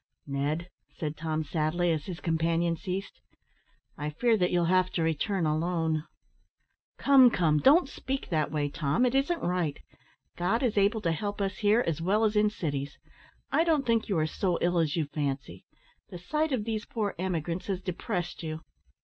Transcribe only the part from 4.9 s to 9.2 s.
to return alone." "Come, come, don't speak that way, Tom; it